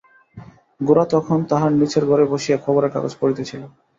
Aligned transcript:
গোরা 0.81 1.05
তখন 1.11 1.39
তাহার 1.49 1.71
নীচের 1.73 2.03
ঘরে 2.05 2.25
বসিয়া 2.25 2.57
খবরের 2.57 2.93
কাগজ 2.93 3.13
পড়িতেছিল। 3.19 3.61